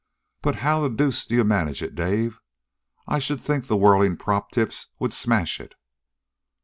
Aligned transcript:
"But 0.41 0.55
how 0.65 0.81
the 0.81 0.89
deuce 0.89 1.27
do 1.27 1.35
you 1.35 1.43
manage 1.43 1.83
it, 1.83 1.93
Dave? 1.93 2.39
I 3.07 3.19
should 3.19 3.39
think 3.39 3.67
the 3.67 3.77
whirling 3.77 4.17
prop 4.17 4.49
tips 4.49 4.87
would 4.97 5.13
smash 5.13 5.59
it." 5.59 5.75